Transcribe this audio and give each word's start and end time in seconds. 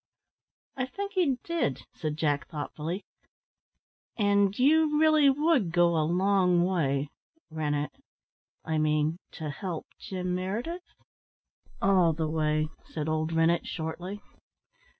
"I 0.75 0.87
think 0.87 1.11
he 1.13 1.35
did," 1.43 1.85
said 1.93 2.17
Jack 2.17 2.47
thoughtfully. 2.47 3.05
"And 4.17 4.57
you 4.57 4.99
really 4.99 5.29
would 5.29 5.71
go 5.71 5.95
a 5.95 6.01
long 6.01 6.63
way 6.63 7.09
Rennett 7.51 7.91
I 8.65 8.79
mean, 8.79 9.19
to 9.33 9.51
help 9.51 9.85
Jim 9.99 10.33
Meredith?" 10.33 10.95
"All 11.83 12.13
the 12.13 12.27
way," 12.31 12.69
said 12.83 13.07
old 13.07 13.31
Rennett 13.31 13.67
shortly. 13.67 14.23